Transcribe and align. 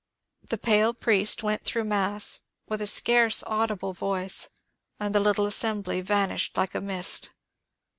The 0.41 0.57
pale 0.57 0.95
priest 0.95 1.43
went 1.43 1.63
through 1.63 1.83
mass 1.83 2.41
with 2.67 2.81
a 2.81 2.87
scarce 2.87 3.43
audible 3.45 3.93
voice, 3.93 4.49
and 4.99 5.13
the 5.13 5.19
little 5.19 5.45
assembly 5.45 6.01
vanished 6.01 6.57
like 6.57 6.73
a 6.73 6.81
mist. 6.81 7.29